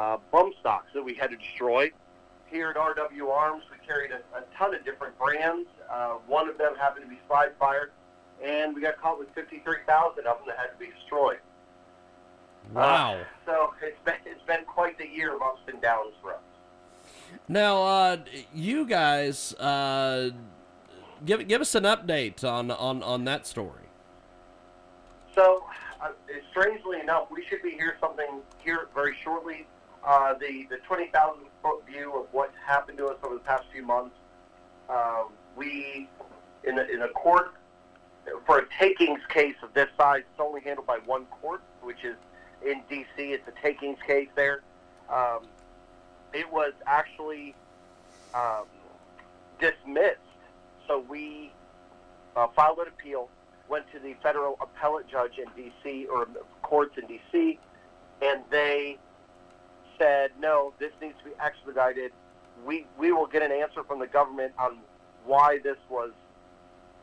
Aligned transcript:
Uh, 0.00 0.16
bump 0.32 0.54
stocks 0.58 0.86
that 0.94 1.02
we 1.02 1.12
had 1.12 1.28
to 1.28 1.36
destroy 1.36 1.92
here 2.46 2.70
at 2.70 2.76
RW 2.76 3.30
Arms, 3.30 3.64
we 3.70 3.76
carried 3.86 4.10
a, 4.12 4.20
a 4.34 4.42
ton 4.56 4.74
of 4.74 4.82
different 4.82 5.16
brands. 5.18 5.68
Uh, 5.92 6.14
one 6.26 6.48
of 6.48 6.56
them 6.56 6.74
happened 6.74 7.04
to 7.04 7.10
be 7.10 7.20
Slide 7.28 7.50
Fire, 7.58 7.90
and 8.42 8.74
we 8.74 8.80
got 8.80 8.98
caught 8.98 9.18
with 9.18 9.28
53,000 9.34 10.26
of 10.26 10.38
them 10.38 10.46
that 10.46 10.56
had 10.56 10.68
to 10.68 10.78
be 10.78 10.86
destroyed. 10.98 11.36
Wow. 12.72 13.12
Uh, 13.12 13.24
so 13.44 13.74
it's 13.82 13.98
been 14.06 14.14
it's 14.24 14.42
been 14.46 14.64
quite 14.64 14.96
the 14.96 15.06
year 15.06 15.36
of 15.36 15.42
ups 15.42 15.60
and 15.66 15.82
downs 15.82 16.14
for 16.22 16.32
us. 16.32 16.40
Now, 17.46 17.82
uh, 17.82 18.16
you 18.54 18.86
guys, 18.86 19.52
uh, 19.56 20.30
give 21.26 21.46
give 21.46 21.60
us 21.60 21.74
an 21.74 21.84
update 21.84 22.42
on 22.42 22.70
on 22.70 23.02
on 23.02 23.24
that 23.24 23.46
story. 23.46 23.84
So, 25.34 25.64
uh, 26.00 26.12
strangely 26.50 27.00
enough, 27.00 27.30
we 27.30 27.44
should 27.44 27.62
be 27.62 27.72
here 27.72 27.98
something 28.00 28.40
here 28.64 28.88
very 28.94 29.14
shortly. 29.22 29.66
Uh, 30.04 30.34
the 30.34 30.66
the 30.70 30.78
20,000 30.86 31.44
foot 31.62 31.86
view 31.86 32.12
of 32.14 32.26
what's 32.32 32.56
happened 32.64 32.98
to 32.98 33.06
us 33.06 33.16
over 33.22 33.34
the 33.34 33.40
past 33.40 33.64
few 33.72 33.84
months. 33.84 34.14
Uh, 34.88 35.24
we 35.56 36.08
in 36.64 36.78
a, 36.78 36.82
in 36.84 37.02
a 37.02 37.08
court 37.08 37.54
for 38.46 38.58
a 38.58 38.66
takings 38.78 39.20
case 39.28 39.56
of 39.62 39.72
this 39.74 39.88
size, 39.96 40.20
it's 40.20 40.40
only 40.40 40.60
handled 40.60 40.86
by 40.86 40.98
one 41.06 41.26
court, 41.26 41.62
which 41.82 42.04
is 42.04 42.16
in 42.66 42.82
D.C. 42.88 43.32
It's 43.32 43.46
a 43.48 43.62
takings 43.62 43.98
case 44.06 44.28
there. 44.36 44.62
Um, 45.08 45.40
it 46.32 46.50
was 46.50 46.72
actually 46.86 47.54
um, 48.34 48.64
dismissed. 49.58 50.18
So 50.86 51.04
we 51.08 51.52
uh, 52.36 52.48
filed 52.54 52.78
an 52.78 52.88
appeal, 52.88 53.28
went 53.68 53.90
to 53.92 53.98
the 53.98 54.14
federal 54.22 54.58
appellate 54.60 55.08
judge 55.08 55.38
in 55.38 55.46
D.C. 55.56 56.06
or 56.06 56.28
courts 56.62 56.96
in 56.98 57.06
D.C., 57.06 57.58
and 58.22 58.42
they 58.50 58.98
said, 60.00 60.30
no, 60.40 60.72
this 60.78 60.92
needs 61.00 61.14
to 61.18 61.24
be 61.24 61.36
expedited. 61.38 62.12
We, 62.64 62.86
we 62.98 63.12
will 63.12 63.26
get 63.26 63.42
an 63.42 63.52
answer 63.52 63.84
from 63.84 63.98
the 63.98 64.06
government 64.06 64.52
on 64.58 64.78
why 65.24 65.58
this 65.62 65.76
was 65.88 66.10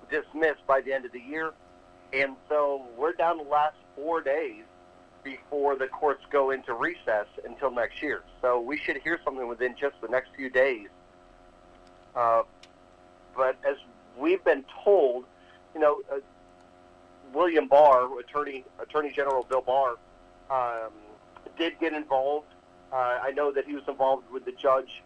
dismissed 0.09 0.65
by 0.67 0.81
the 0.81 0.93
end 0.93 1.05
of 1.05 1.11
the 1.11 1.19
year. 1.19 1.53
And 2.13 2.35
so 2.49 2.83
we're 2.97 3.13
down 3.13 3.37
the 3.37 3.43
last 3.43 3.75
four 3.95 4.21
days 4.21 4.63
before 5.23 5.75
the 5.75 5.87
courts 5.87 6.23
go 6.31 6.51
into 6.51 6.73
recess 6.73 7.27
until 7.45 7.69
next 7.71 8.01
year. 8.01 8.23
So 8.41 8.59
we 8.59 8.77
should 8.77 8.97
hear 8.97 9.19
something 9.23 9.47
within 9.47 9.75
just 9.77 9.99
the 10.01 10.07
next 10.07 10.29
few 10.35 10.49
days. 10.49 10.87
Uh, 12.15 12.43
but 13.35 13.57
as 13.67 13.75
we've 14.17 14.43
been 14.43 14.63
told, 14.83 15.25
you 15.75 15.81
know, 15.81 16.01
uh, 16.11 16.17
William 17.33 17.67
Barr, 17.67 18.19
Attorney 18.19 18.63
Attorney 18.79 19.11
General 19.11 19.43
Bill 19.43 19.61
Barr, 19.61 19.97
um, 20.49 20.91
did 21.57 21.77
get 21.79 21.93
involved. 21.93 22.47
Uh, 22.91 23.19
I 23.21 23.31
know 23.31 23.51
that 23.51 23.65
he 23.65 23.73
was 23.73 23.83
involved 23.87 24.29
with 24.31 24.45
the 24.45 24.53
judge, 24.53 25.03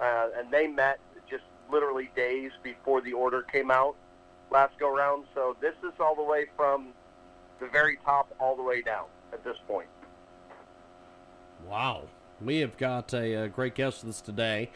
uh, 0.00 0.28
and 0.36 0.50
they 0.50 0.66
met 0.66 0.98
just 1.28 1.44
literally 1.70 2.10
days 2.14 2.52
before 2.62 3.00
the 3.00 3.12
order 3.12 3.42
came 3.42 3.70
out 3.70 3.96
last 4.50 4.78
go 4.78 4.94
round. 4.94 5.24
So 5.34 5.56
this 5.60 5.74
is 5.82 5.92
all 6.00 6.14
the 6.14 6.22
way 6.22 6.46
from 6.56 6.88
the 7.60 7.66
very 7.66 7.98
top 8.04 8.34
all 8.38 8.56
the 8.56 8.62
way 8.62 8.82
down 8.82 9.06
at 9.32 9.42
this 9.44 9.56
point. 9.66 9.88
Wow. 11.66 12.04
We 12.40 12.58
have 12.60 12.76
got 12.76 13.14
a, 13.14 13.44
a 13.44 13.48
great 13.48 13.74
guest 13.74 14.04
with 14.04 14.10
us 14.14 14.20
today. 14.20 14.70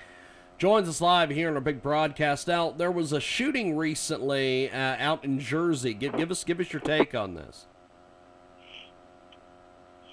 Joins 0.56 0.88
us 0.88 1.00
live 1.00 1.30
here 1.30 1.48
in 1.48 1.54
our 1.54 1.60
big 1.60 1.82
broadcast. 1.82 2.48
out. 2.48 2.78
there 2.78 2.90
was 2.90 3.12
a 3.12 3.20
shooting 3.20 3.76
recently 3.76 4.70
uh, 4.70 4.96
out 4.98 5.24
in 5.24 5.38
Jersey. 5.38 5.94
Give, 5.94 6.14
give 6.16 6.30
us 6.30 6.44
give 6.44 6.60
us 6.60 6.72
your 6.72 6.80
take 6.80 7.14
on 7.14 7.34
this. 7.34 7.66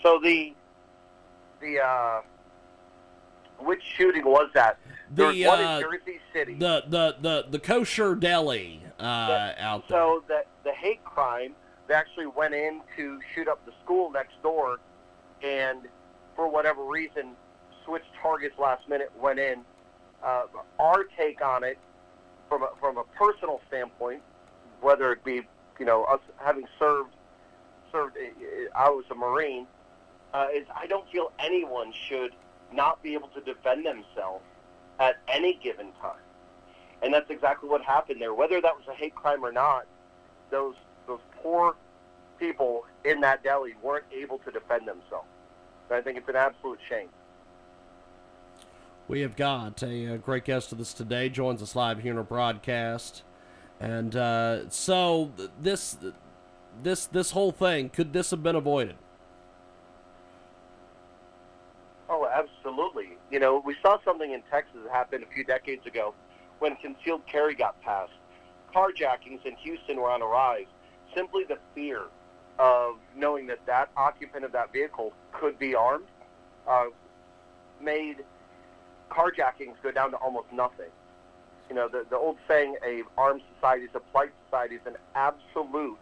So 0.04 0.20
the 0.24 0.54
the 1.62 1.80
uh, 1.80 2.22
which 3.60 3.82
shooting 3.98 4.26
was 4.26 4.50
that? 4.54 4.78
There 5.12 5.32
The, 5.32 5.46
was 5.46 5.60
uh, 5.60 5.62
in 5.62 5.82
Jersey 6.00 6.20
City. 6.34 6.54
The 6.56 6.84
the 6.88 7.16
the 7.22 7.46
the 7.50 7.60
kosher 7.60 8.16
deli 8.16 8.82
uh, 9.00 9.28
That- 9.28 9.60
out 9.60 9.88
there. 9.88 9.98
So 10.00 10.24
that 10.28 10.48
the 10.64 10.74
hate 10.74 11.04
crime, 11.04 11.54
they 11.88 11.94
actually 11.94 12.28
went 12.28 12.54
in 12.54 12.82
to 12.98 13.20
shoot 13.34 13.48
up 13.48 13.66
the 13.66 13.72
school 13.84 14.12
next 14.12 14.42
door, 14.44 14.78
and 15.44 15.82
for 16.36 16.48
whatever 16.50 16.84
reason, 16.84 17.32
switched 17.86 18.12
targets 18.22 18.58
last 18.60 18.88
minute. 18.90 19.12
Went 19.20 19.40
in. 19.40 19.62
Uh, 20.24 20.44
our 20.80 21.04
take 21.16 21.44
on 21.44 21.64
it, 21.64 21.78
from 22.50 22.64
a, 22.64 22.70
from 22.80 22.98
a 22.98 23.04
personal 23.16 23.62
standpoint, 23.68 24.22
whether 24.82 25.12
it 25.12 25.24
be 25.24 25.42
you 25.80 25.86
know 25.86 26.04
us 26.06 26.20
having 26.38 26.66
served 26.80 27.12
served, 27.92 28.18
I 28.76 28.90
was 28.90 29.06
a 29.12 29.16
Marine, 29.16 29.66
uh, 30.34 30.48
is 30.54 30.66
I 30.76 30.88
don't 30.88 31.10
feel 31.12 31.32
anyone 31.40 31.94
should 32.08 32.32
not 32.74 33.02
be 33.02 33.14
able 33.14 33.30
to 33.30 33.42
defend 33.42 33.86
themselves 33.86 34.44
at 35.00 35.18
any 35.28 35.60
given 35.64 35.92
time. 36.02 36.20
And 37.02 37.14
that's 37.14 37.30
exactly 37.30 37.70
what 37.70 37.82
happened 37.82 38.22
there. 38.22 38.34
Whether 38.34 38.60
that 38.62 38.76
was 38.76 38.86
a 38.90 38.94
hate 38.94 39.16
crime 39.16 39.44
or 39.44 39.52
not, 39.52 39.86
those 40.50 40.76
those 41.08 41.20
poor 41.42 41.76
people 42.40 42.86
in 43.06 43.22
that 43.22 43.44
deli 43.44 43.76
weren't 43.82 44.06
able 44.12 44.40
to 44.40 44.52
defend 44.52 44.88
themselves. 44.88 45.28
And 45.90 45.98
I 45.98 46.02
think 46.02 46.18
it's 46.18 46.30
an 46.30 46.36
absolute 46.36 46.80
shame. 46.90 47.10
We 49.08 49.22
have 49.22 49.36
got 49.36 49.82
a, 49.84 50.16
uh 50.16 50.18
great 50.18 50.44
guest 50.44 50.72
with 50.72 50.82
us 50.82 50.94
today. 50.94 51.30
Joins 51.30 51.62
us 51.62 51.76
live 51.76 52.02
here 52.02 52.12
in 52.12 52.18
our 52.18 52.24
broadcast, 52.24 53.24
and 53.80 54.16
uh, 54.16 54.70
so 54.70 55.32
th- 55.38 55.50
this 55.62 55.98
this 56.84 57.06
this 57.06 57.32
whole 57.32 57.52
thing 57.52 57.90
could 57.90 58.12
this 58.12 58.32
have 58.32 58.44
been 58.44 58.56
avoided? 58.56 58.96
Oh, 62.10 62.28
absolutely. 62.28 63.18
You 63.38 63.42
know, 63.42 63.62
we 63.64 63.76
saw 63.84 64.00
something 64.04 64.32
in 64.32 64.42
Texas 64.50 64.80
that 64.84 64.92
happened 64.92 65.24
a 65.24 65.32
few 65.32 65.44
decades 65.44 65.86
ago 65.86 66.16
when 66.58 66.76
concealed 66.78 67.22
carry 67.28 67.54
got 67.54 67.80
passed. 67.84 68.14
Carjackings 68.74 69.46
in 69.46 69.56
Houston 69.58 69.98
were 69.98 70.10
on 70.10 70.24
a 70.24 70.26
rise. 70.26 70.66
Simply 71.14 71.44
the 71.44 71.60
fear 71.76 72.06
of 72.58 72.96
knowing 73.16 73.46
that 73.46 73.64
that 73.68 73.92
occupant 73.96 74.44
of 74.44 74.52
that 74.54 74.74
vehicle 74.74 75.14
could 75.34 75.60
be 75.60 75.76
armed 75.76 76.08
uh, 76.68 76.86
made 77.80 78.26
carjackings 79.12 79.76
go 79.84 79.92
down 79.92 80.10
to 80.10 80.18
almost 80.18 80.52
nothing. 80.52 80.90
You 81.70 81.76
know, 81.76 81.88
the, 81.88 82.08
the 82.10 82.18
old 82.18 82.38
saying, 82.48 82.76
a 82.84 83.04
armed 83.20 83.44
society 83.54 83.84
is 83.84 83.92
a 83.94 84.00
polite 84.00 84.32
society, 84.46 84.78
is 84.78 84.88
an 84.88 84.98
absolute 85.14 86.00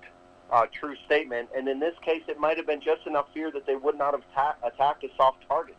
uh, 0.53 0.67
true 0.71 0.95
statement. 1.05 1.49
And 1.53 1.67
in 1.67 1.81
this 1.81 1.95
case, 2.01 2.21
it 2.29 2.39
might 2.39 2.55
have 2.55 2.65
been 2.65 2.79
just 2.79 3.05
enough 3.05 3.25
fear 3.33 3.51
that 3.51 3.65
they 3.65 3.75
would 3.75 3.97
not 3.97 4.13
have 4.13 4.23
ta- 4.33 4.55
attacked 4.63 5.03
a 5.03 5.09
soft 5.17 5.45
target. 5.49 5.75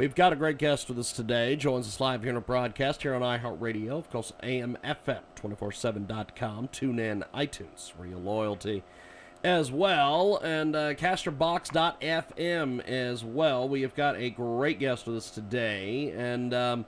We've 0.00 0.14
got 0.14 0.32
a 0.32 0.36
great 0.36 0.56
guest 0.56 0.88
with 0.88 0.98
us 0.98 1.12
today. 1.12 1.56
Joins 1.56 1.86
us 1.86 2.00
live 2.00 2.22
here 2.22 2.30
in 2.30 2.36
a 2.38 2.40
broadcast 2.40 3.02
here 3.02 3.12
on 3.12 3.20
iHeartRadio, 3.20 3.90
of 3.90 4.08
course, 4.08 4.32
AMFM 4.42 5.20
247.com, 5.36 6.68
tune 6.68 6.98
in, 6.98 7.22
iTunes, 7.34 7.92
Real 7.98 8.18
Loyalty 8.18 8.82
as 9.44 9.70
well, 9.70 10.38
and 10.38 10.74
uh, 10.74 10.94
castbox.fm 10.94 12.80
as 12.80 13.22
well. 13.26 13.68
We 13.68 13.82
have 13.82 13.94
got 13.94 14.16
a 14.16 14.30
great 14.30 14.78
guest 14.78 15.06
with 15.06 15.18
us 15.18 15.30
today, 15.30 16.14
and 16.16 16.54
um, 16.54 16.86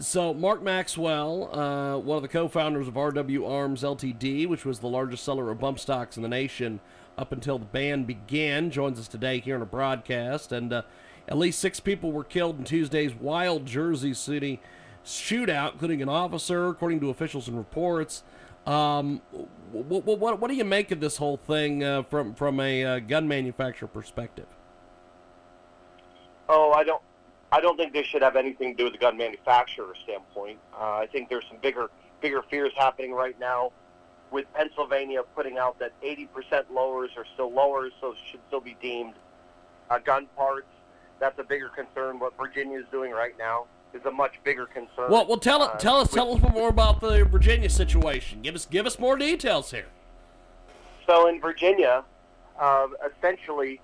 so 0.00 0.34
Mark 0.34 0.60
Maxwell, 0.60 1.56
uh, 1.56 1.98
one 1.98 2.16
of 2.16 2.22
the 2.22 2.28
co-founders 2.28 2.88
of 2.88 2.94
RW 2.94 3.48
Arms 3.48 3.84
Ltd., 3.84 4.48
which 4.48 4.64
was 4.64 4.80
the 4.80 4.88
largest 4.88 5.22
seller 5.22 5.52
of 5.52 5.60
bump 5.60 5.78
stocks 5.78 6.16
in 6.16 6.24
the 6.24 6.28
nation 6.28 6.80
up 7.16 7.30
until 7.30 7.60
the 7.60 7.64
ban 7.66 8.02
began, 8.02 8.72
joins 8.72 8.98
us 8.98 9.06
today 9.06 9.38
here 9.38 9.54
on 9.54 9.62
a 9.62 9.66
broadcast, 9.66 10.50
and 10.50 10.72
uh, 10.72 10.82
at 11.28 11.36
least 11.36 11.58
six 11.58 11.78
people 11.78 12.10
were 12.10 12.24
killed 12.24 12.58
in 12.58 12.64
Tuesday's 12.64 13.14
wild 13.14 13.66
Jersey 13.66 14.14
City 14.14 14.60
shootout, 15.04 15.74
including 15.74 16.02
an 16.02 16.08
officer, 16.08 16.68
according 16.68 17.00
to 17.00 17.10
officials 17.10 17.48
and 17.48 17.56
reports. 17.56 18.24
Um, 18.66 19.20
what, 19.72 20.04
what, 20.04 20.40
what 20.40 20.50
do 20.50 20.56
you 20.56 20.64
make 20.64 20.90
of 20.90 21.00
this 21.00 21.18
whole 21.18 21.36
thing 21.36 21.84
uh, 21.84 22.02
from 22.02 22.34
from 22.34 22.60
a 22.60 22.84
uh, 22.84 22.98
gun 22.98 23.28
manufacturer 23.28 23.88
perspective? 23.88 24.46
Oh, 26.48 26.72
I 26.72 26.84
don't. 26.84 27.02
I 27.50 27.60
don't 27.60 27.76
think 27.76 27.92
this 27.92 28.06
should 28.06 28.22
have 28.22 28.36
anything 28.36 28.72
to 28.72 28.76
do 28.76 28.84
with 28.84 28.92
the 28.92 28.98
gun 28.98 29.16
manufacturer 29.16 29.94
standpoint. 30.02 30.58
Uh, 30.74 30.96
I 30.96 31.06
think 31.10 31.30
there's 31.30 31.46
some 31.48 31.56
bigger, 31.62 31.88
bigger 32.20 32.42
fears 32.50 32.72
happening 32.76 33.12
right 33.12 33.38
now 33.40 33.72
with 34.30 34.44
Pennsylvania 34.52 35.22
putting 35.34 35.56
out 35.56 35.78
that 35.78 35.98
80% 36.02 36.28
lowers 36.70 37.10
are 37.16 37.24
still 37.32 37.50
lowers, 37.50 37.92
so 38.02 38.14
should 38.30 38.40
still 38.48 38.60
be 38.60 38.76
deemed 38.82 39.14
uh, 39.88 39.98
gun 39.98 40.26
parts. 40.36 40.66
That's 41.20 41.38
a 41.38 41.44
bigger 41.44 41.68
concern. 41.68 42.18
What 42.18 42.36
Virginia 42.36 42.78
is 42.78 42.86
doing 42.90 43.12
right 43.12 43.36
now 43.38 43.66
is 43.94 44.04
a 44.04 44.10
much 44.10 44.34
bigger 44.44 44.66
concern. 44.66 45.10
Well, 45.10 45.26
well, 45.26 45.38
tell 45.38 45.62
Uh, 45.62 45.76
tell 45.78 45.96
us 45.96 46.10
tell 46.10 46.34
us 46.34 46.52
more 46.52 46.68
about 46.68 47.00
the 47.00 47.24
Virginia 47.24 47.70
situation. 47.70 48.42
Give 48.42 48.54
us 48.54 48.66
give 48.66 48.86
us 48.86 48.98
more 48.98 49.16
details 49.16 49.70
here. 49.70 49.86
So 51.06 51.28
in 51.28 51.40
Virginia, 51.40 52.04
uh, 52.58 52.88
essentially, 53.06 53.80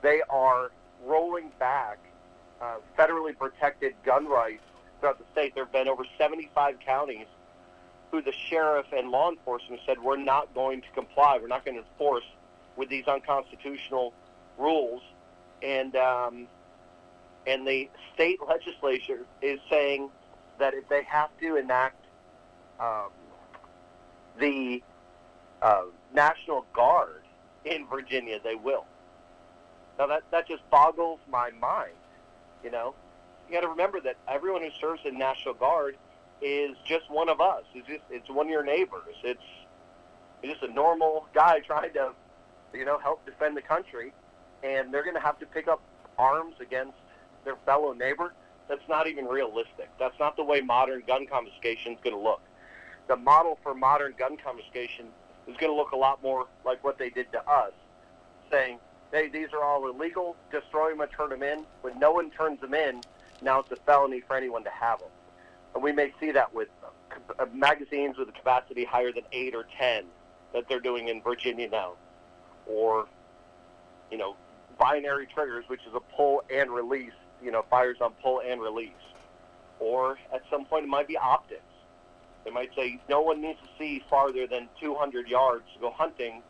they 0.00 0.22
are 0.30 0.72
rolling 1.04 1.50
back 1.58 1.98
uh, 2.60 2.76
federally 2.98 3.36
protected 3.36 3.94
gun 4.04 4.26
rights 4.26 4.62
throughout 5.00 5.18
the 5.18 5.24
state. 5.32 5.54
There 5.54 5.64
have 5.64 5.72
been 5.72 5.88
over 5.88 6.04
75 6.16 6.78
counties 6.80 7.26
who 8.10 8.22
the 8.22 8.32
sheriff 8.48 8.86
and 8.92 9.10
law 9.10 9.30
enforcement 9.30 9.80
said 9.86 10.00
we're 10.00 10.16
not 10.16 10.54
going 10.54 10.80
to 10.82 10.88
comply. 10.94 11.38
We're 11.40 11.48
not 11.48 11.64
going 11.64 11.76
to 11.76 11.82
enforce 11.82 12.24
with 12.76 12.88
these 12.88 13.06
unconstitutional 13.06 14.14
rules, 14.58 15.02
and 15.62 15.94
um, 15.96 16.46
and 17.46 17.66
the 17.66 17.88
state 18.14 18.38
legislature 18.46 19.26
is 19.40 19.58
saying 19.68 20.10
that 20.58 20.74
if 20.74 20.88
they 20.88 21.02
have 21.04 21.30
to 21.40 21.56
enact 21.56 22.04
um, 22.78 23.10
the 24.38 24.82
uh, 25.60 25.82
National 26.14 26.66
Guard 26.72 27.22
in 27.64 27.86
Virginia, 27.86 28.38
they 28.42 28.54
will. 28.54 28.84
Now 29.98 30.06
that 30.06 30.22
that 30.30 30.48
just 30.48 30.68
boggles 30.70 31.20
my 31.30 31.50
mind. 31.50 31.92
You 32.64 32.70
know, 32.70 32.94
you 33.48 33.54
got 33.54 33.62
to 33.62 33.68
remember 33.68 34.00
that 34.00 34.16
everyone 34.28 34.62
who 34.62 34.70
serves 34.80 35.00
in 35.04 35.18
National 35.18 35.54
Guard 35.54 35.96
is 36.40 36.76
just 36.86 37.10
one 37.10 37.28
of 37.28 37.40
us. 37.40 37.62
It's 37.74 37.86
just 37.86 38.02
it's 38.10 38.28
one 38.28 38.46
of 38.46 38.50
your 38.50 38.64
neighbors. 38.64 39.14
It's 39.22 39.42
it's 40.42 40.58
just 40.58 40.70
a 40.70 40.74
normal 40.74 41.26
guy 41.34 41.60
trying 41.66 41.92
to, 41.94 42.12
you 42.74 42.84
know, 42.84 42.98
help 42.98 43.24
defend 43.26 43.56
the 43.56 43.62
country, 43.62 44.12
and 44.62 44.92
they're 44.92 45.04
going 45.04 45.16
to 45.16 45.20
have 45.20 45.38
to 45.40 45.46
pick 45.46 45.68
up 45.68 45.80
arms 46.18 46.54
against 46.60 46.96
their 47.44 47.56
fellow 47.66 47.92
neighbor. 47.92 48.32
That's 48.68 48.88
not 48.88 49.06
even 49.06 49.26
realistic. 49.26 49.90
That's 49.98 50.18
not 50.18 50.36
the 50.36 50.44
way 50.44 50.60
modern 50.60 51.02
gun 51.06 51.26
confiscation 51.26 51.92
is 51.92 51.98
going 52.02 52.16
to 52.16 52.22
look. 52.22 52.40
The 53.08 53.16
model 53.16 53.58
for 53.62 53.74
modern 53.74 54.14
gun 54.18 54.36
confiscation 54.36 55.06
is 55.48 55.56
going 55.56 55.70
to 55.72 55.76
look 55.76 55.92
a 55.92 55.96
lot 55.96 56.22
more 56.22 56.46
like 56.64 56.82
what 56.84 56.98
they 56.98 57.10
did 57.10 57.30
to 57.32 57.48
us, 57.48 57.72
saying, 58.50 58.78
hey, 59.12 59.28
these 59.28 59.48
are 59.52 59.62
all 59.62 59.88
illegal, 59.88 60.36
destroy 60.50 60.90
them 60.90 61.00
and 61.00 61.10
turn 61.10 61.30
them 61.30 61.42
in. 61.42 61.64
When 61.82 61.98
no 61.98 62.12
one 62.12 62.30
turns 62.30 62.60
them 62.60 62.74
in, 62.74 63.00
now 63.42 63.60
it's 63.60 63.70
a 63.72 63.76
felony 63.76 64.20
for 64.20 64.36
anyone 64.36 64.64
to 64.64 64.70
have 64.70 65.00
them. 65.00 65.10
And 65.74 65.82
we 65.82 65.92
may 65.92 66.12
see 66.20 66.30
that 66.30 66.54
with 66.54 66.68
uh, 67.38 67.46
magazines 67.52 68.16
with 68.16 68.28
a 68.28 68.32
capacity 68.32 68.84
higher 68.84 69.12
than 69.12 69.24
8 69.32 69.54
or 69.54 69.66
10 69.78 70.04
that 70.52 70.68
they're 70.68 70.80
doing 70.80 71.08
in 71.08 71.22
Virginia 71.22 71.68
now. 71.68 71.92
Or, 72.66 73.06
you 74.10 74.18
know, 74.18 74.36
binary 74.78 75.26
triggers, 75.26 75.64
which 75.68 75.80
is 75.88 75.94
a 75.94 76.00
pull 76.14 76.42
and 76.52 76.70
release, 76.70 77.12
you 77.42 77.50
know, 77.50 77.64
fires 77.68 77.98
on 78.00 78.12
pull 78.22 78.40
and 78.46 78.60
release. 78.60 78.90
Or 79.80 80.18
at 80.32 80.42
some 80.50 80.64
point 80.64 80.84
it 80.84 80.88
might 80.88 81.08
be 81.08 81.16
optics. 81.16 81.62
They 82.44 82.50
might 82.50 82.70
say 82.74 83.00
no 83.08 83.20
one 83.20 83.40
needs 83.40 83.58
to 83.60 83.68
see 83.78 84.02
farther 84.10 84.46
than 84.46 84.68
200 84.80 85.28
yards 85.28 85.64
to 85.74 85.80
go 85.80 85.90
hunting, 85.90 86.42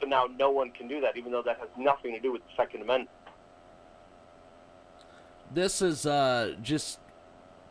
so 0.00 0.06
now 0.06 0.26
no 0.38 0.50
one 0.50 0.70
can 0.70 0.88
do 0.88 1.00
that, 1.00 1.16
even 1.16 1.32
though 1.32 1.42
that 1.42 1.58
has 1.58 1.68
nothing 1.76 2.12
to 2.12 2.20
do 2.20 2.32
with 2.32 2.42
the 2.42 2.50
Second 2.56 2.82
Amendment. 2.82 3.10
This 5.52 5.82
is 5.82 6.06
uh, 6.06 6.54
just 6.62 7.00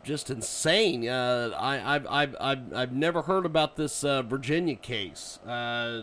just 0.02 0.30
insane. 0.30 1.08
Uh, 1.08 1.50
I, 1.56 1.94
I've, 1.94 2.06
I've, 2.06 2.36
I've, 2.40 2.74
I've 2.74 2.92
never 2.92 3.22
heard 3.22 3.44
about 3.44 3.76
this 3.76 4.04
uh, 4.04 4.22
Virginia 4.22 4.74
case. 4.74 5.38
Uh, 5.46 6.02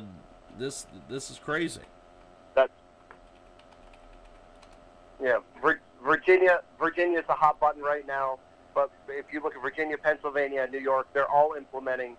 this 0.58 0.88
this 1.10 1.30
is 1.30 1.40
crazy. 1.40 1.82
That, 2.56 2.72
yeah, 5.22 5.38
Virginia, 6.07 6.62
Virginia 6.80 7.19
is 7.19 7.25
a 7.27 7.33
hot 7.33 7.59
button 7.59 7.81
right 7.81 8.07
now. 8.07 8.39
But 8.74 8.92
if 9.09 9.25
you 9.33 9.42
look 9.42 9.56
at 9.56 9.62
Virginia, 9.62 9.98
Pennsylvania, 9.98 10.62
and 10.62 10.71
New 10.71 10.80
York, 10.80 11.07
they're 11.13 11.30
all 11.30 11.56
implementing 11.57 12.15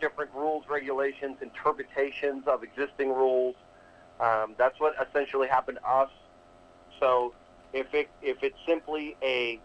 different 0.00 0.30
rules, 0.34 0.64
regulations, 0.70 1.36
interpretations 1.42 2.44
of 2.46 2.62
existing 2.62 3.10
rules. 3.10 3.54
Um, 4.18 4.54
that's 4.56 4.78
what 4.80 4.94
essentially 5.06 5.48
happened 5.48 5.78
to 5.82 5.88
us. 5.88 6.10
So 7.00 7.34
if 7.72 7.92
it 7.92 8.08
if 8.22 8.42
it's 8.42 8.56
simply 8.66 9.16
a 9.22 9.60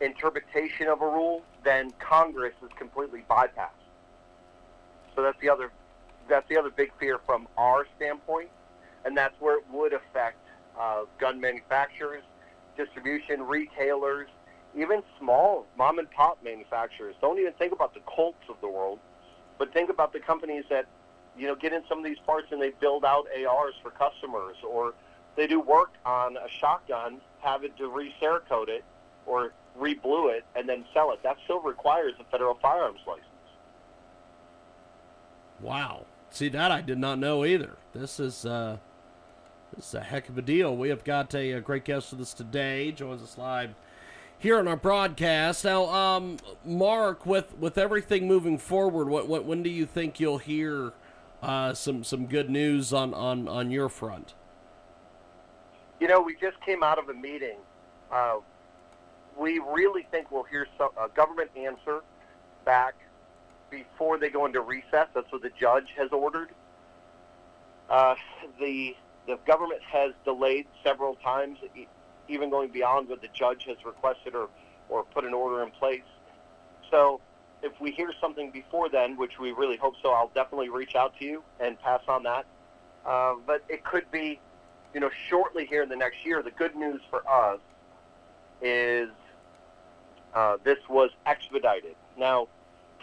interpretation 0.00 0.86
of 0.88 1.02
a 1.02 1.06
rule, 1.06 1.42
then 1.64 1.90
Congress 1.98 2.54
is 2.62 2.70
completely 2.78 3.24
bypassed. 3.28 3.82
So 5.14 5.22
that's 5.22 5.38
the 5.40 5.50
other 5.50 5.72
that's 6.28 6.48
the 6.48 6.56
other 6.56 6.70
big 6.70 6.92
fear 6.98 7.18
from 7.26 7.48
our 7.58 7.86
standpoint, 7.96 8.48
and 9.04 9.16
that's 9.16 9.34
where 9.40 9.58
it 9.58 9.64
would 9.72 9.92
affect 9.92 10.38
uh, 10.78 11.02
gun 11.18 11.40
manufacturers, 11.40 12.22
distribution, 12.76 13.42
retailers, 13.42 14.28
even 14.76 15.02
small 15.18 15.66
mom 15.76 15.98
and 15.98 16.10
pop 16.10 16.42
manufacturers. 16.42 17.14
Don't 17.20 17.38
even 17.38 17.52
think 17.54 17.72
about 17.72 17.94
the 17.94 18.00
Colts 18.06 18.44
of 18.48 18.56
the 18.60 18.68
world, 18.68 18.98
but 19.58 19.72
think 19.72 19.90
about 19.90 20.12
the 20.12 20.20
companies 20.20 20.64
that 20.70 20.86
you 21.36 21.46
know 21.46 21.54
get 21.54 21.72
in 21.72 21.82
some 21.88 21.98
of 21.98 22.04
these 22.04 22.18
parts 22.26 22.48
and 22.50 22.60
they 22.60 22.70
build 22.80 23.04
out 23.04 23.26
ARs 23.36 23.74
for 23.82 23.90
customers, 23.90 24.56
or 24.66 24.94
they 25.36 25.46
do 25.46 25.60
work 25.60 25.92
on 26.04 26.36
a 26.36 26.48
shotgun, 26.60 27.20
have 27.40 27.64
it 27.64 27.76
to 27.76 27.88
re-cerakote 27.88 28.68
it 28.68 28.84
or 29.26 29.52
re-blue 29.76 30.28
it 30.28 30.44
and 30.54 30.68
then 30.68 30.84
sell 30.92 31.12
it. 31.12 31.22
That 31.22 31.36
still 31.44 31.60
requires 31.60 32.12
a 32.20 32.24
federal 32.24 32.54
firearms 32.60 33.00
license. 33.06 33.26
Wow. 35.60 36.06
See 36.30 36.48
that 36.50 36.70
I 36.70 36.80
did 36.80 36.98
not 36.98 37.18
know 37.18 37.44
either. 37.44 37.76
This 37.94 38.18
is 38.18 38.44
uh, 38.44 38.78
this 39.74 39.88
is 39.88 39.94
a 39.94 40.00
heck 40.00 40.28
of 40.28 40.36
a 40.36 40.42
deal. 40.42 40.76
We 40.76 40.88
have 40.90 41.04
got 41.04 41.34
a, 41.34 41.52
a 41.52 41.60
great 41.60 41.84
guest 41.84 42.12
with 42.12 42.20
us 42.20 42.34
today. 42.34 42.92
Joins 42.92 43.22
us 43.22 43.38
live 43.38 43.74
here 44.38 44.58
on 44.58 44.68
our 44.68 44.76
broadcast. 44.76 45.64
Now, 45.64 45.86
um, 45.86 46.36
Mark, 46.64 47.24
with 47.24 47.56
with 47.58 47.78
everything 47.78 48.26
moving 48.26 48.58
forward, 48.58 49.08
what, 49.08 49.28
what 49.28 49.44
when 49.44 49.62
do 49.62 49.70
you 49.70 49.86
think 49.86 50.20
you'll 50.20 50.38
hear 50.38 50.92
uh, 51.42 51.74
some 51.74 52.04
some 52.04 52.26
good 52.26 52.50
news 52.50 52.92
on, 52.92 53.14
on, 53.14 53.48
on 53.48 53.70
your 53.70 53.88
front? 53.88 54.34
You 56.00 56.08
know, 56.08 56.20
we 56.20 56.34
just 56.34 56.60
came 56.60 56.82
out 56.82 56.98
of 56.98 57.08
a 57.08 57.14
meeting. 57.14 57.58
Uh, 58.10 58.38
we 59.38 59.58
really 59.60 60.06
think 60.10 60.30
we'll 60.30 60.42
hear 60.42 60.66
some, 60.76 60.90
a 61.00 61.08
government 61.08 61.50
answer 61.56 62.00
back 62.64 62.94
before 63.70 64.18
they 64.18 64.28
go 64.28 64.44
into 64.44 64.60
recess. 64.60 65.08
That's 65.14 65.30
what 65.30 65.42
the 65.42 65.50
judge 65.58 65.86
has 65.96 66.10
ordered. 66.10 66.50
Uh, 67.88 68.14
the 68.60 68.94
the 69.26 69.38
government 69.46 69.80
has 69.82 70.12
delayed 70.24 70.66
several 70.82 71.14
times, 71.16 71.58
even 72.28 72.50
going 72.50 72.70
beyond 72.70 73.08
what 73.08 73.20
the 73.22 73.28
judge 73.32 73.64
has 73.66 73.76
requested 73.84 74.34
or, 74.34 74.48
or 74.88 75.04
put 75.04 75.24
an 75.24 75.34
order 75.34 75.62
in 75.62 75.70
place. 75.70 76.02
So 76.90 77.20
if 77.62 77.72
we 77.80 77.92
hear 77.92 78.12
something 78.20 78.50
before 78.50 78.88
then, 78.88 79.16
which 79.16 79.38
we 79.38 79.52
really 79.52 79.76
hope 79.76 79.94
so, 80.02 80.10
I'll 80.10 80.32
definitely 80.34 80.68
reach 80.68 80.94
out 80.96 81.16
to 81.18 81.24
you 81.24 81.42
and 81.60 81.78
pass 81.80 82.00
on 82.08 82.24
that. 82.24 82.46
Uh, 83.06 83.34
but 83.46 83.62
it 83.68 83.84
could 83.84 84.10
be, 84.10 84.40
you 84.94 85.00
know, 85.00 85.10
shortly 85.28 85.66
here 85.66 85.82
in 85.82 85.88
the 85.88 85.96
next 85.96 86.24
year. 86.24 86.42
The 86.42 86.50
good 86.50 86.74
news 86.74 87.00
for 87.10 87.22
us 87.28 87.60
is 88.60 89.08
uh, 90.34 90.56
this 90.64 90.78
was 90.88 91.10
expedited. 91.26 91.94
Now, 92.16 92.48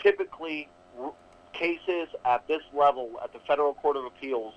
typically, 0.01 0.69
r- 0.99 1.13
cases 1.53 2.07
at 2.25 2.47
this 2.47 2.61
level 2.73 3.19
at 3.23 3.33
the 3.33 3.39
Federal 3.39 3.73
Court 3.73 3.97
of 3.97 4.05
Appeals 4.05 4.53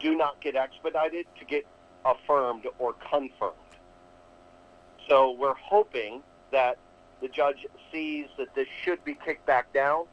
do 0.00 0.16
not 0.16 0.40
get 0.40 0.56
expedited 0.56 1.26
to 1.38 1.44
get 1.44 1.66
affirmed 2.04 2.66
or 2.78 2.94
confirmed. 3.10 3.54
So 5.08 5.32
we're 5.32 5.54
hoping 5.54 6.22
that 6.52 6.78
the 7.20 7.28
judge 7.28 7.66
sees 7.92 8.26
that 8.38 8.54
this 8.54 8.68
should 8.82 9.04
be 9.04 9.16
kicked 9.24 9.46
back 9.46 9.72
down. 9.72 10.04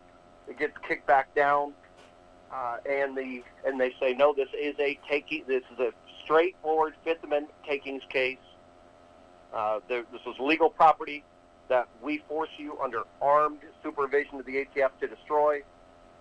It 0.47 0.57
gets 0.57 0.73
kicked 0.87 1.07
back 1.07 1.33
down, 1.35 1.73
uh, 2.51 2.77
and 2.89 3.17
the 3.17 3.43
and 3.65 3.79
they 3.79 3.93
say 3.99 4.13
no, 4.13 4.33
this 4.33 4.49
is 4.59 4.75
a 4.79 4.97
taking. 5.09 5.43
This 5.47 5.63
is 5.73 5.79
a 5.79 5.91
straightforward 6.23 6.93
Fifth 7.03 7.23
Amendment 7.23 7.53
takings 7.67 8.03
case. 8.09 8.37
Uh, 9.53 9.79
there, 9.87 10.03
this 10.11 10.21
was 10.25 10.35
legal 10.39 10.69
property 10.69 11.23
that 11.67 11.87
we 12.01 12.23
force 12.27 12.49
you 12.57 12.77
under 12.83 13.03
armed 13.21 13.59
supervision 13.83 14.39
of 14.39 14.45
the 14.45 14.65
ATF 14.65 14.91
to 14.99 15.07
destroy, 15.07 15.61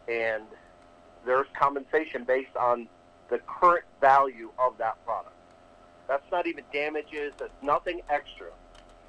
and 0.09 0.45
there's 1.27 1.47
compensation 1.59 2.25
based 2.25 2.57
on 2.59 2.89
the 3.29 3.39
current 3.47 3.85
value 4.01 4.51
of 4.59 4.77
that 4.79 5.03
product. 5.05 5.35
That's 6.09 6.25
not 6.31 6.47
even 6.47 6.65
damages. 6.73 7.33
That's 7.39 7.53
nothing 7.63 8.03
extra. 8.11 8.49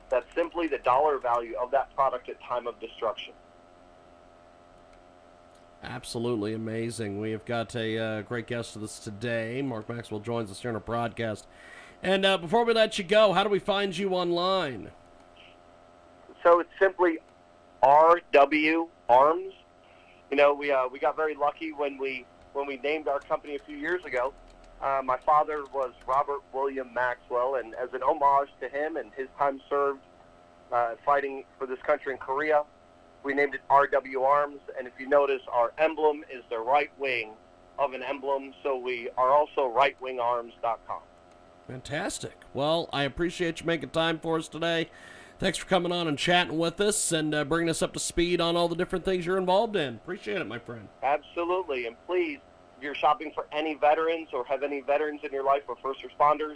That's 0.09 0.25
simply 0.33 0.67
the 0.67 0.77
dollar 0.79 1.17
value 1.17 1.55
of 1.61 1.71
that 1.71 1.93
product 1.95 2.29
at 2.29 2.41
time 2.41 2.67
of 2.67 2.79
destruction. 2.79 3.33
Absolutely 5.83 6.53
amazing. 6.53 7.19
We 7.19 7.31
have 7.31 7.45
got 7.45 7.75
a 7.75 7.97
uh, 7.97 8.21
great 8.21 8.47
guest 8.47 8.75
with 8.75 8.85
us 8.85 8.99
today. 8.99 9.61
Mark 9.61 9.87
Maxwell 9.89 10.19
joins 10.19 10.49
us 10.49 10.61
here 10.61 10.69
on 10.69 10.75
our 10.75 10.81
broadcast. 10.81 11.47
And 12.01 12.25
uh, 12.25 12.37
before 12.37 12.65
we 12.65 12.73
let 12.73 12.97
you 12.97 13.03
go, 13.03 13.33
how 13.33 13.43
do 13.43 13.49
we 13.49 13.59
find 13.59 13.95
you 13.95 14.11
online? 14.11 14.91
So 16.43 16.59
it's 16.59 16.69
simply 16.79 17.19
RW 17.83 18.87
Arms, 19.09 19.53
You 20.31 20.37
know, 20.37 20.53
we 20.53 20.71
uh, 20.71 20.87
we 20.91 20.97
got 20.97 21.15
very 21.15 21.35
lucky 21.35 21.71
when 21.71 21.97
we 21.97 22.25
when 22.55 22.65
we 22.65 22.77
named 22.77 23.07
our 23.07 23.19
company 23.19 23.55
a 23.55 23.59
few 23.59 23.77
years 23.77 24.03
ago. 24.05 24.33
Uh, 24.81 25.01
my 25.03 25.17
father 25.17 25.63
was 25.73 25.91
Robert 26.07 26.41
William 26.53 26.93
Maxwell, 26.93 27.55
and 27.55 27.75
as 27.75 27.89
an 27.93 28.01
homage 28.01 28.49
to 28.61 28.69
him 28.69 28.97
and 28.97 29.11
his 29.15 29.27
time 29.37 29.61
served 29.69 30.01
uh, 30.71 30.95
fighting 31.05 31.43
for 31.57 31.67
this 31.67 31.79
country 31.85 32.13
in 32.13 32.17
Korea, 32.17 32.63
we 33.23 33.33
named 33.33 33.55
it 33.55 33.61
RW 33.69 34.23
Arms. 34.23 34.59
And 34.77 34.87
if 34.87 34.93
you 34.99 35.07
notice, 35.07 35.41
our 35.51 35.73
emblem 35.77 36.23
is 36.31 36.43
the 36.49 36.59
right 36.59 36.91
wing 36.97 37.33
of 37.77 37.93
an 37.93 38.03
emblem, 38.03 38.53
so 38.63 38.77
we 38.77 39.09
are 39.17 39.31
also 39.31 39.73
rightwingarms.com. 39.73 41.01
Fantastic. 41.67 42.37
Well, 42.53 42.89
I 42.93 43.03
appreciate 43.03 43.61
you 43.61 43.65
making 43.65 43.89
time 43.89 44.19
for 44.19 44.37
us 44.37 44.47
today. 44.47 44.89
Thanks 45.37 45.57
for 45.57 45.65
coming 45.65 45.91
on 45.91 46.07
and 46.07 46.17
chatting 46.17 46.57
with 46.57 46.79
us 46.79 47.11
and 47.11 47.35
uh, 47.35 47.43
bringing 47.43 47.69
us 47.69 47.81
up 47.81 47.93
to 47.93 47.99
speed 47.99 48.39
on 48.39 48.55
all 48.55 48.69
the 48.69 48.75
different 48.75 49.03
things 49.03 49.25
you're 49.25 49.37
involved 49.37 49.75
in. 49.75 49.95
Appreciate 49.95 50.37
it, 50.37 50.47
my 50.47 50.59
friend. 50.59 50.87
Absolutely. 51.03 51.87
And 51.87 51.97
please, 52.07 52.39
if 52.77 52.83
you're 52.83 52.95
shopping 52.95 53.31
for 53.35 53.45
any 53.51 53.75
veterans 53.75 54.29
or 54.31 54.45
have 54.45 54.63
any 54.63 54.79
veterans 54.79 55.21
in 55.23 55.33
your 55.33 55.43
life 55.43 55.63
or 55.67 55.75
first 55.83 55.99
responders. 56.03 56.55